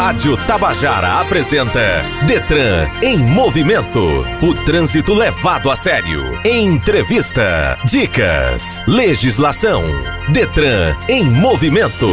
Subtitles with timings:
[0.00, 4.00] Rádio Tabajara apresenta Detran em movimento.
[4.40, 6.22] O trânsito levado a sério.
[6.42, 9.82] Entrevista, dicas, legislação.
[10.32, 12.06] Detran em movimento.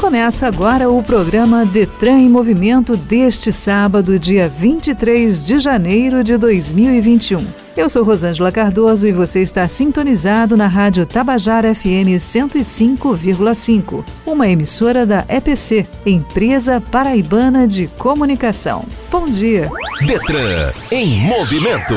[0.00, 7.63] Começa agora o programa Detran em Movimento deste sábado, dia 23 de janeiro de 2021.
[7.76, 15.04] Eu sou Rosângela Cardoso e você está sintonizado na Rádio Tabajara FM 105,5, uma emissora
[15.04, 18.84] da EPC, Empresa Paraibana de Comunicação.
[19.10, 19.68] Bom dia.
[20.06, 21.94] Detran em movimento.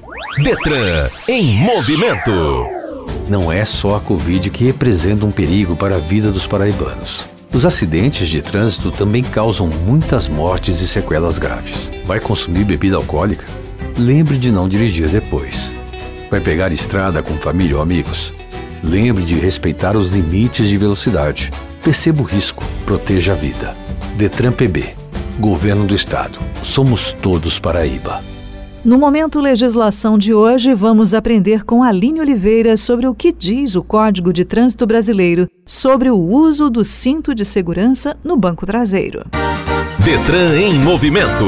[0.44, 2.75] Detran em movimento.
[3.28, 7.26] Não é só a Covid que representa um perigo para a vida dos paraibanos.
[7.52, 11.92] Os acidentes de trânsito também causam muitas mortes e sequelas graves.
[12.06, 13.46] Vai consumir bebida alcoólica?
[13.98, 15.74] Lembre de não dirigir depois.
[16.30, 18.32] Vai pegar estrada com família ou amigos?
[18.84, 21.52] Lembre de respeitar os limites de velocidade.
[21.84, 23.76] Perceba o risco, proteja a vida.
[24.16, 24.94] Detran PB,
[25.40, 26.38] Governo do Estado.
[26.62, 28.35] Somos todos Paraíba.
[28.86, 33.82] No Momento Legislação de hoje, vamos aprender com Aline Oliveira sobre o que diz o
[33.82, 39.26] Código de Trânsito Brasileiro sobre o uso do cinto de segurança no banco traseiro.
[40.04, 41.46] Detran em movimento.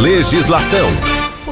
[0.00, 0.86] Legislação.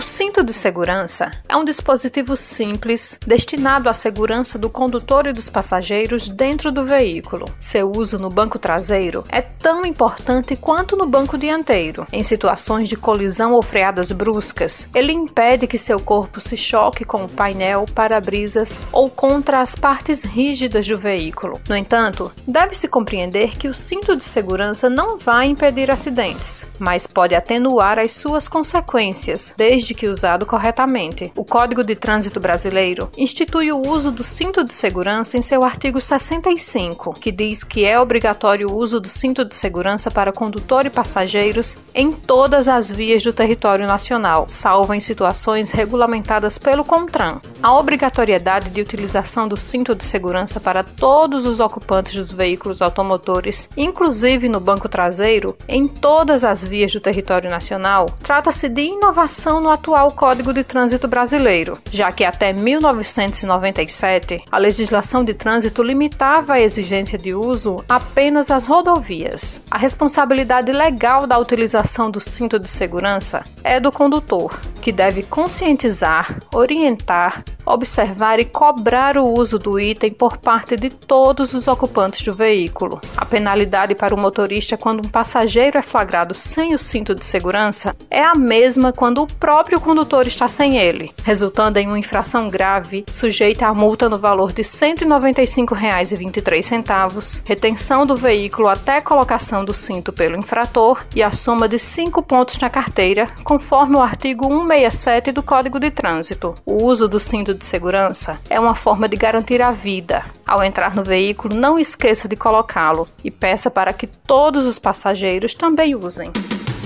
[0.05, 6.29] Cinto de segurança é um dispositivo simples destinado à segurança do condutor e dos passageiros
[6.29, 7.47] dentro do veículo.
[7.59, 12.07] Seu uso no banco traseiro é tão importante quanto no banco dianteiro.
[12.13, 17.25] Em situações de colisão ou freadas bruscas, ele impede que seu corpo se choque com
[17.25, 21.59] o painel, para-brisas ou contra as partes rígidas do veículo.
[21.67, 27.35] No entanto, deve-se compreender que o cinto de segurança não vai impedir acidentes, mas pode
[27.35, 31.33] atenuar as suas consequências, desde que usado corretamente.
[31.37, 36.01] O Código de Trânsito Brasileiro institui o uso do cinto de segurança em seu artigo
[36.01, 40.91] 65, que diz que é obrigatório o uso do cinto de segurança para condutor e
[40.91, 47.41] passageiros em todas as vias do território nacional, salvo em situações regulamentadas pelo CONTRAN.
[47.63, 53.69] A obrigatoriedade de utilização do cinto de segurança para todos os ocupantes dos veículos automotores,
[53.77, 59.71] inclusive no banco traseiro, em todas as vias do território nacional, trata-se de inovação no
[59.75, 66.61] atual Código de Trânsito Brasileiro, já que até 1997 a legislação de trânsito limitava a
[66.61, 69.63] exigência de uso apenas às rodovias.
[69.71, 76.39] A responsabilidade legal da utilização do cinto de segurança é do condutor, que deve conscientizar,
[76.53, 82.35] orientar, observar e cobrar o uso do item por parte de todos os ocupantes do
[82.35, 83.01] veículo.
[83.17, 87.97] A penalidade para o motorista quando um passageiro é flagrado sem o cinto de segurança
[88.11, 93.05] é a mesma quando o próprio condutor está sem ele, resultando em uma infração grave,
[93.11, 100.13] sujeita a multa no valor de R$ 195,23, retenção do veículo até colocação do cinto
[100.13, 105.33] pelo infrator e a soma de 5 pontos na carteira, conforme o artigo 1 167
[105.33, 106.55] do Código de Trânsito.
[106.65, 110.25] O uso do cinto de segurança é uma forma de garantir a vida.
[110.47, 115.55] Ao entrar no veículo, não esqueça de colocá-lo e peça para que todos os passageiros
[115.55, 116.31] também usem.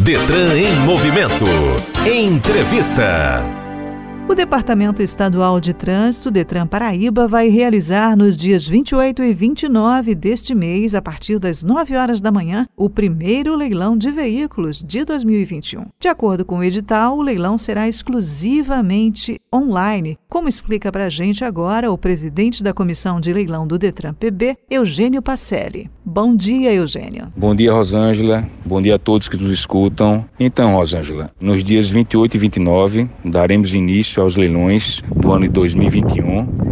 [0.08, 1.44] Detran em movimento.
[2.06, 3.67] Entrevista.
[4.28, 10.54] O Departamento Estadual de Trânsito, Detran Paraíba, vai realizar nos dias 28 e 29 deste
[10.54, 15.86] mês, a partir das 9 horas da manhã, o primeiro leilão de veículos de 2021.
[15.98, 21.42] De acordo com o edital, o leilão será exclusivamente online, como explica para a gente
[21.42, 25.90] agora o presidente da Comissão de Leilão do Detran PB, Eugênio Pacelli.
[26.04, 27.32] Bom dia, Eugênio.
[27.34, 28.46] Bom dia, Rosângela.
[28.62, 30.22] Bom dia a todos que nos escutam.
[30.38, 36.68] Então, Rosângela, nos dias 28 e 29 daremos início aos leilões do ano de 2021.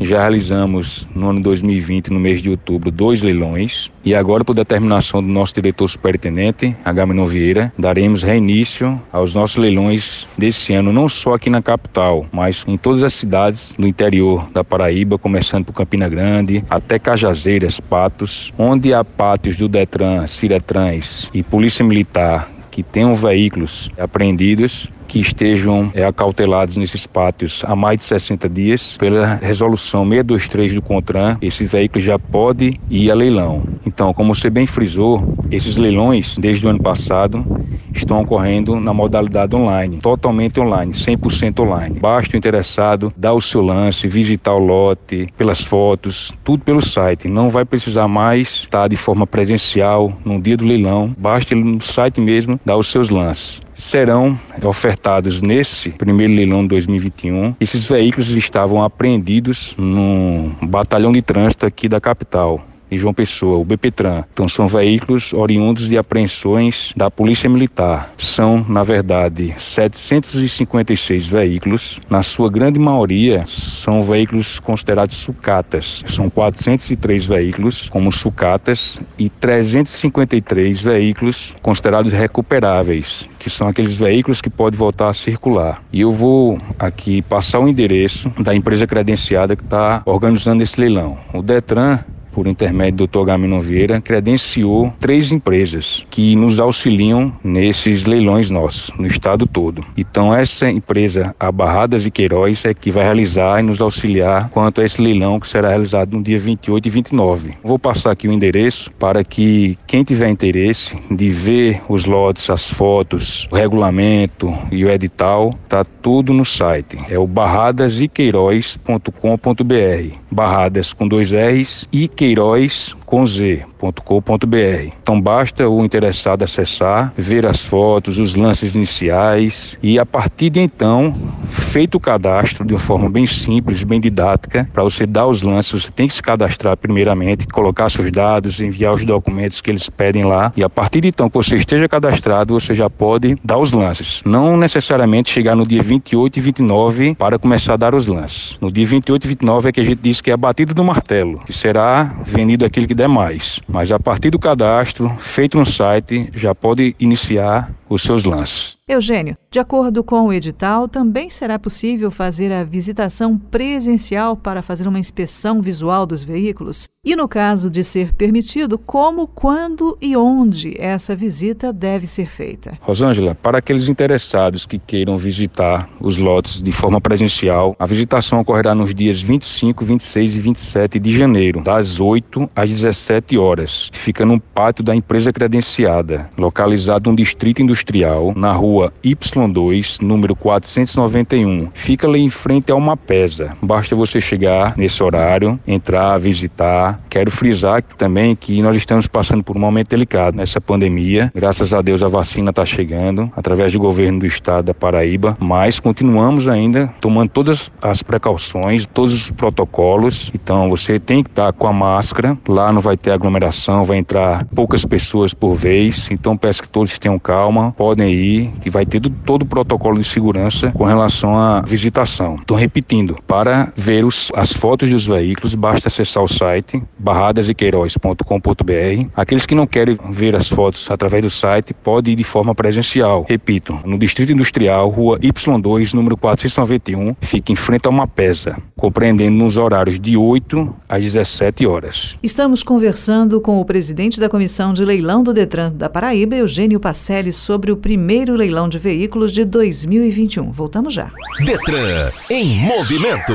[0.00, 3.90] Já realizamos no ano 2020, no mês de outubro, dois leilões.
[4.02, 10.26] E agora, por determinação do nosso diretor superintendente, Agamenon Vieira, daremos reinício aos nossos leilões
[10.38, 14.64] desse ano, não só aqui na capital, mas em todas as cidades do interior da
[14.64, 21.42] Paraíba, começando por Campina Grande, até Cajazeiras, Patos, onde há pátios do Detran, Ciretrans e
[21.42, 28.04] Polícia Militar que tenham veículos apreendidos que estejam é, acautelados nesses pátios há mais de
[28.04, 33.64] 60 dias, pela resolução 623 do CONTRAN, esse veículo já pode ir a leilão.
[33.84, 37.44] Então, como você bem frisou, esses leilões, desde o ano passado,
[37.92, 41.98] estão ocorrendo na modalidade online, totalmente online, 100% online.
[41.98, 47.26] Basta o interessado dar o seu lance, visitar o lote, pelas fotos, tudo pelo site.
[47.26, 51.80] Não vai precisar mais estar de forma presencial no dia do leilão, basta ele no
[51.80, 57.54] site mesmo dar os seus lances serão ofertados nesse primeiro leilão de 2021.
[57.60, 63.64] Esses veículos estavam apreendidos no batalhão de trânsito aqui da capital e João Pessoa, o
[63.64, 64.24] BPTran.
[64.32, 68.12] Então são veículos oriundos de apreensões da Polícia Militar.
[68.18, 72.00] São, na verdade, 756 veículos.
[72.08, 76.04] Na sua grande maioria, são veículos considerados sucatas.
[76.06, 84.50] São 403 veículos como sucatas e 353 veículos considerados recuperáveis, que são aqueles veículos que
[84.50, 85.82] podem voltar a circular.
[85.92, 91.18] E eu vou aqui passar o endereço da empresa credenciada que está organizando esse leilão.
[91.32, 92.00] O Detran
[92.32, 93.26] por intermédio do Dr.
[93.26, 99.84] Gamino Vieira, credenciou três empresas que nos auxiliam nesses leilões nossos, no estado todo.
[99.96, 104.80] Então, essa empresa, a Barradas e Queiroz, é que vai realizar e nos auxiliar quanto
[104.80, 107.54] a esse leilão que será realizado no dia 28 e 29.
[107.62, 112.70] Vou passar aqui o endereço para que quem tiver interesse de ver os lotes, as
[112.70, 116.96] fotos, o regulamento e o edital, tá tudo no site.
[117.08, 120.14] É o barradasiqueiroz.com.br.
[120.30, 124.92] Barradas com dois R's e Queiroz com z.com.br.
[125.02, 130.60] Então basta o interessado acessar, ver as fotos, os lances iniciais e a partir de
[130.60, 131.14] então,
[131.48, 135.82] feito o cadastro de uma forma bem simples, bem didática, para você dar os lances,
[135.82, 140.24] você tem que se cadastrar primeiramente, colocar seus dados, enviar os documentos que eles pedem
[140.24, 143.72] lá e a partir de então que você esteja cadastrado, você já pode dar os
[143.72, 144.22] lances.
[144.24, 148.56] Não necessariamente chegar no dia 28 e 29 para começar a dar os lances.
[148.60, 150.84] No dia 28 e 29 é que a gente diz que é a batida do
[150.84, 153.60] martelo, que será vendido aquele que demais.
[153.66, 158.76] Mas a partir do cadastro feito no site, já pode iniciar os seus lances.
[158.92, 164.88] Eugênio, de acordo com o edital, também será possível fazer a visitação presencial para fazer
[164.88, 166.88] uma inspeção visual dos veículos?
[167.04, 172.76] E no caso de ser permitido, como, quando e onde essa visita deve ser feita?
[172.80, 178.74] Rosângela, para aqueles interessados que queiram visitar os lotes de forma presencial, a visitação ocorrerá
[178.74, 183.88] nos dias 25, 26 e 27 de janeiro, das 8 às 17 horas.
[183.94, 190.34] Fica no pátio da empresa credenciada, localizado no distrito industrial, na rua rua Y2, número
[190.34, 191.68] 491.
[191.74, 193.56] Fica ali em frente a uma pesa.
[193.60, 197.00] Basta você chegar nesse horário, entrar, visitar.
[197.10, 201.30] Quero frisar também que nós estamos passando por um momento delicado nessa pandemia.
[201.34, 205.80] Graças a Deus a vacina está chegando através do governo do estado da Paraíba, mas
[205.80, 210.30] continuamos ainda tomando todas as precauções, todos os protocolos.
[210.34, 212.38] Então você tem que estar com a máscara.
[212.48, 216.08] Lá não vai ter aglomeração, vai entrar poucas pessoas por vez.
[216.10, 220.04] Então peço que todos tenham calma, podem ir, que vai ter todo o protocolo de
[220.04, 222.36] segurança com relação à visitação.
[222.36, 229.10] Estou repetindo, para ver os, as fotos dos veículos, basta acessar o site barradasequeiroz.com.br.
[229.14, 233.24] Aqueles que não querem ver as fotos através do site, pode ir de forma presencial.
[233.28, 239.36] Repito, no Distrito Industrial, rua Y2, número 491, fica em frente a uma pesa, compreendendo
[239.36, 242.18] nos horários de 8 às 17 horas.
[242.22, 247.32] Estamos conversando com o presidente da Comissão de Leilão do Detran da Paraíba, Eugênio Pacelli,
[247.32, 250.50] sobre o primeiro leilão leilão de veículos de 2021.
[250.52, 251.10] Voltamos já.
[251.44, 253.32] Detran em movimento.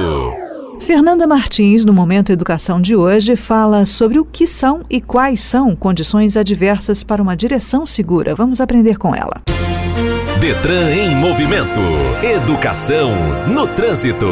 [0.82, 5.75] Fernanda Martins, no Momento Educação de hoje, fala sobre o que são e quais são
[5.75, 8.36] condições adversas para uma direção segura.
[8.36, 9.41] Vamos aprender com ela.
[10.39, 11.79] Detran em movimento.
[12.22, 13.12] Educação
[13.48, 14.27] no trânsito.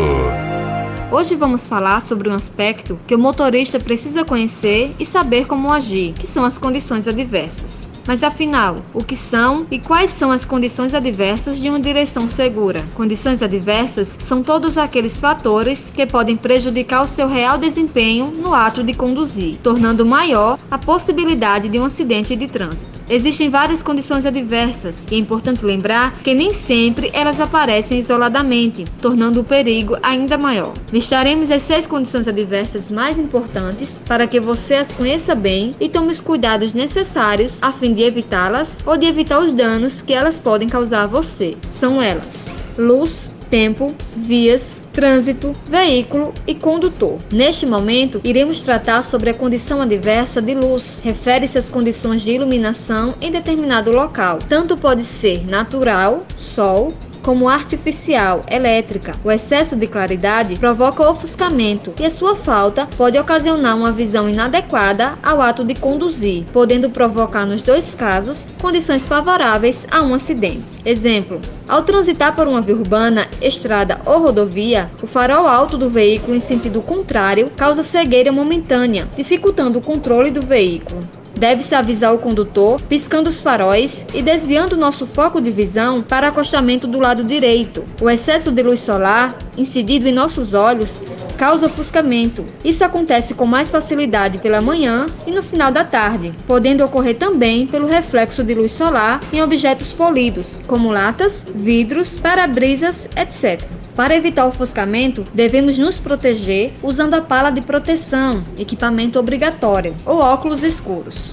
[1.11, 6.13] Hoje vamos falar sobre um aspecto que o motorista precisa conhecer e saber como agir,
[6.13, 7.87] que são as condições adversas.
[8.05, 12.83] Mas afinal, o que são e quais são as condições adversas de uma direção segura?
[12.95, 18.83] Condições adversas são todos aqueles fatores que podem prejudicar o seu real desempenho no ato
[18.83, 23.02] de conduzir, tornando maior a possibilidade de um acidente de trânsito.
[23.13, 29.41] Existem várias condições adversas e é importante lembrar que nem sempre elas aparecem isoladamente, tornando
[29.41, 30.73] o perigo ainda maior.
[30.91, 36.11] Listaremos as seis condições adversas mais importantes para que você as conheça bem e tome
[36.11, 40.67] os cuidados necessários a fim de evitá-las ou de evitar os danos que elas podem
[40.67, 41.55] causar a você.
[41.69, 47.19] São elas: luz, tempo, vias, trânsito, veículo e condutor.
[47.31, 50.99] Neste momento, iremos tratar sobre a condição adversa de luz.
[51.03, 54.39] Refere-se às condições de iluminação em determinado local.
[54.49, 59.15] Tanto pode ser natural, sol, como artificial, elétrica.
[59.23, 65.13] O excesso de claridade provoca ofuscamento e a sua falta pode ocasionar uma visão inadequada
[65.23, 70.77] ao ato de conduzir, podendo provocar, nos dois casos, condições favoráveis a um acidente.
[70.85, 76.35] Exemplo: ao transitar por uma via urbana, estrada ou rodovia, o farol alto do veículo
[76.35, 81.22] em sentido contrário causa cegueira momentânea, dificultando o controle do veículo.
[81.43, 86.87] Deve-se avisar o condutor, piscando os faróis e desviando nosso foco de visão para acostamento
[86.87, 87.83] do lado direito.
[88.01, 91.01] O excesso de luz solar, incidido em nossos olhos,
[91.37, 92.45] causa ofuscamento.
[92.63, 97.67] Isso acontece com mais facilidade pela manhã e no final da tarde, podendo ocorrer também
[97.67, 103.61] pelo reflexo de luz solar em objetos polidos, como latas, vidros, para-brisas, etc.
[103.95, 110.17] Para evitar o ofuscamento, devemos nos proteger usando a pala de proteção, equipamento obrigatório, ou
[110.17, 111.32] óculos escuros.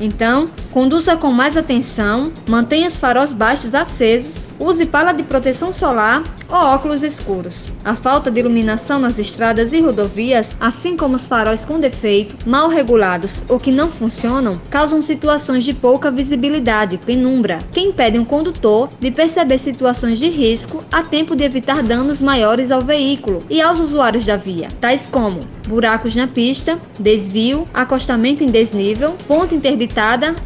[0.00, 6.22] Então, conduza com mais atenção, mantenha os faróis baixos acesos, use pala de proteção solar
[6.48, 7.72] ou óculos escuros.
[7.84, 12.68] A falta de iluminação nas estradas e rodovias, assim como os faróis com defeito, mal
[12.68, 18.88] regulados ou que não funcionam, causam situações de pouca visibilidade, penumbra, que impedem o condutor
[18.98, 23.78] de perceber situações de risco a tempo de evitar danos maiores ao veículo e aos
[23.78, 29.89] usuários da via, tais como buracos na pista, desvio, acostamento em desnível, ponte interditada,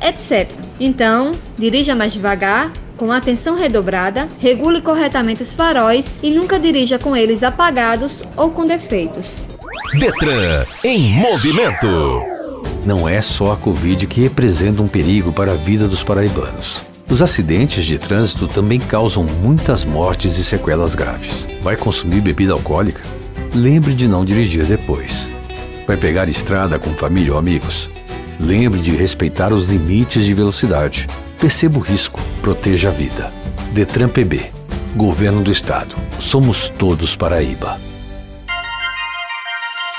[0.01, 0.49] etc.
[0.81, 7.17] Então, dirija mais devagar, com atenção redobrada, regule corretamente os faróis e nunca dirija com
[7.17, 9.47] eles apagados ou com defeitos.
[9.99, 12.25] Detran em movimento.
[12.85, 16.83] Não é só a Covid que representa um perigo para a vida dos paraibanos.
[17.09, 21.49] Os acidentes de trânsito também causam muitas mortes e sequelas graves.
[21.61, 23.03] Vai consumir bebida alcoólica?
[23.55, 25.31] Lembre de não dirigir depois.
[25.87, 27.91] Vai pegar estrada com família ou amigos?
[28.39, 31.07] Lembre de respeitar os limites de velocidade.
[31.39, 33.33] Perceba o risco, proteja a vida.
[33.73, 34.53] Detran PB,
[34.95, 35.97] Governo do Estado.
[36.19, 37.79] Somos todos Paraíba.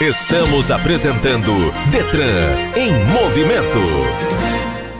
[0.01, 1.51] Estamos apresentando
[1.89, 4.24] Detran em movimento.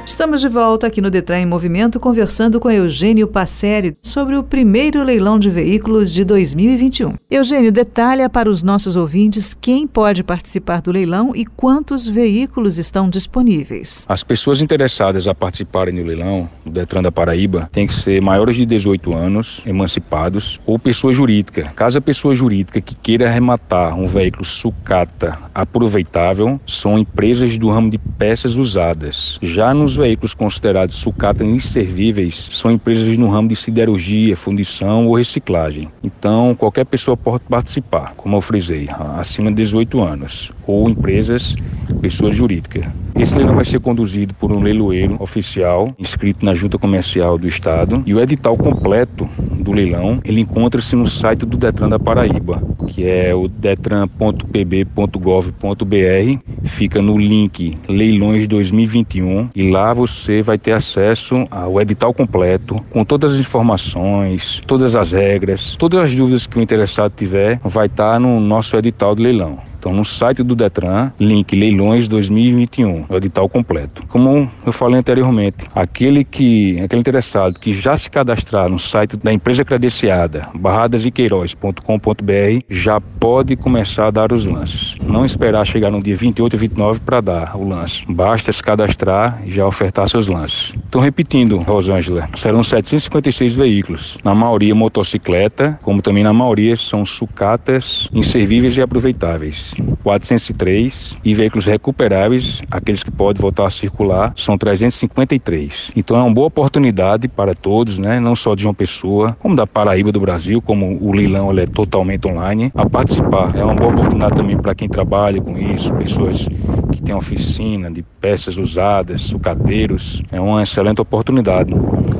[0.05, 5.03] Estamos de volta aqui no Detran em Movimento conversando com Eugênio Passeri sobre o primeiro
[5.03, 7.15] leilão de veículos de 2021.
[7.29, 13.09] Eugênio, detalha para os nossos ouvintes quem pode participar do leilão e quantos veículos estão
[13.09, 14.05] disponíveis.
[14.07, 18.55] As pessoas interessadas a participarem do leilão do Detran da Paraíba têm que ser maiores
[18.55, 21.74] de 18 anos, emancipados ou pessoa jurídica.
[21.75, 27.89] Caso a pessoa jurídica que queira arrematar um veículo sucata aproveitável, são empresas do ramo
[27.89, 29.39] de peças usadas.
[29.41, 35.90] Já nos veículos considerados sucata inservíveis são empresas no ramo de siderurgia, fundição ou reciclagem.
[36.04, 38.88] Então, qualquer pessoa pode participar, como eu frisei,
[39.18, 41.56] acima de 18 anos, ou empresas,
[42.02, 42.86] pessoas jurídicas.
[43.18, 48.04] Esse leilão vai ser conduzido por um leiloeiro oficial inscrito na Junta Comercial do Estado
[48.06, 53.06] e o edital completo do leilão ele encontra-se no site do Detran da Paraíba, que
[53.06, 61.80] é o detran.pb.gov.br, fica no link Leilões 2021 e lá você vai ter acesso ao
[61.82, 67.13] edital completo com todas as informações, todas as regras, todas as dúvidas que o interessado
[67.15, 69.75] tiver, vai estar no nosso edital de leilão.
[69.86, 74.01] Então, no site do Detran, link Leilões 2021, o edital completo.
[74.08, 79.32] Como eu falei anteriormente, aquele que, aquele interessado que já se cadastrar no site da
[79.32, 84.96] empresa credenciada, barradasiqueiroz.com.br, já pode começar a dar os lances.
[85.04, 88.04] Não esperar chegar no dia 28 e 29 para dar o lance.
[88.10, 90.74] Basta se cadastrar e já ofertar seus lances.
[90.89, 98.10] Então, repetindo, Rosângela, serão 756 veículos, na maioria motocicleta, como também na maioria são sucatas
[98.12, 99.75] inservíveis e aproveitáveis.
[100.03, 105.91] 403 e veículos recuperáveis, aqueles que podem voltar a circular, são 353.
[105.96, 109.65] Então é uma boa oportunidade para todos, né, não só de João Pessoa, como da
[109.65, 113.55] Paraíba do Brasil, como o leilão ele é totalmente online, a participar.
[113.55, 116.48] É uma boa oportunidade também para quem trabalha com isso, pessoas
[116.91, 120.22] que têm oficina de peças usadas, sucateiros.
[120.32, 121.74] É uma excelente oportunidade.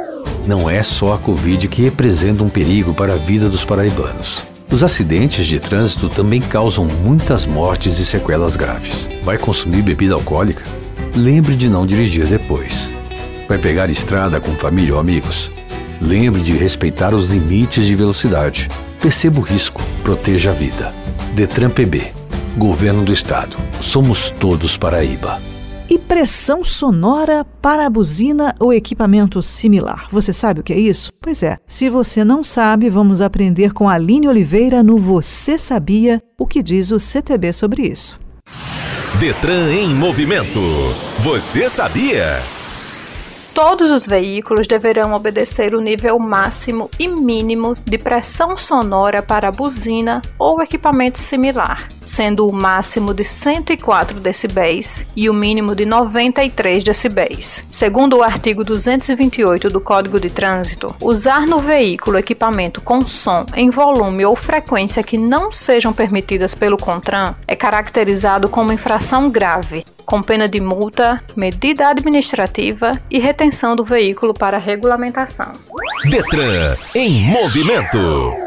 [0.46, 4.44] Não é só a Covid que representa um perigo para a vida dos paraibanos.
[4.70, 9.08] Os acidentes de trânsito também causam muitas mortes e sequelas graves.
[9.22, 10.64] Vai consumir bebida alcoólica?
[11.14, 12.90] Lembre de não dirigir depois.
[13.48, 15.50] Vai pegar estrada com família ou amigos?
[16.00, 18.68] Lembre de respeitar os limites de velocidade.
[19.00, 20.92] Perceba o risco, proteja a vida.
[21.34, 22.23] Detran PB
[22.56, 23.56] Governo do Estado.
[23.80, 25.40] Somos todos Paraíba.
[25.90, 30.06] E pressão sonora para a buzina ou equipamento similar.
[30.10, 31.12] Você sabe o que é isso?
[31.20, 31.58] Pois é.
[31.66, 36.62] Se você não sabe, vamos aprender com a Aline Oliveira no Você Sabia o que
[36.62, 38.18] diz o CTB sobre isso.
[39.18, 40.60] Detran em movimento.
[41.20, 42.40] Você sabia?
[43.54, 49.52] Todos os veículos deverão obedecer o nível máximo e mínimo de pressão sonora para a
[49.52, 56.82] buzina ou equipamento similar, sendo o máximo de 104 decibéis e o mínimo de 93
[56.82, 57.64] decibéis.
[57.70, 63.70] Segundo o artigo 228 do Código de Trânsito, usar no veículo equipamento com som em
[63.70, 70.22] volume ou frequência que não sejam permitidas pelo CONTRAN é caracterizado como infração grave, com
[70.22, 75.52] pena de multa, medida administrativa e retenção do veículo para regulamentação.
[76.10, 78.44] Detran em movimento.